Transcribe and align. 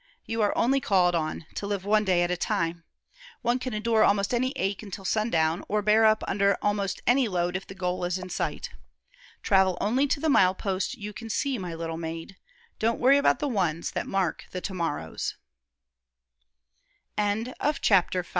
"You 0.25 0.41
are 0.41 0.57
only 0.57 0.79
called 0.79 1.13
on 1.13 1.45
to 1.53 1.67
live 1.67 1.85
one 1.85 2.03
day 2.03 2.23
at 2.23 2.31
a 2.31 2.35
time. 2.35 2.85
One 3.43 3.59
can 3.59 3.71
endure 3.75 4.03
almost 4.03 4.33
any 4.33 4.51
ache 4.55 4.81
until 4.81 5.05
sundown, 5.05 5.63
or 5.67 5.83
bear 5.83 6.05
up 6.05 6.23
under 6.27 6.57
almost 6.59 7.01
any 7.05 7.27
load 7.27 7.55
if 7.55 7.67
the 7.67 7.75
goal 7.75 8.03
is 8.03 8.17
in 8.17 8.31
sight. 8.31 8.71
Travel 9.43 9.77
only 9.79 10.07
to 10.07 10.19
the 10.19 10.27
mile 10.27 10.55
post 10.55 10.95
you 10.95 11.13
can 11.13 11.29
see, 11.29 11.59
my 11.59 11.75
little 11.75 11.97
maid. 11.97 12.35
Don't 12.79 12.99
worry 12.99 13.19
about 13.19 13.37
the 13.37 13.47
ones 13.47 13.91
that 13.91 14.07
mark 14.07 14.45
the 14.49 14.59
to 14.61 14.73
morrows." 14.73 15.35
CHAPTER 17.19 17.53
VI. 17.53 17.53
TWO 17.53 17.53
TURNINGS 17.53 17.53
IN 17.53 17.53
BETHANY'S 17.61 18.15
LANE. 18.15 18.23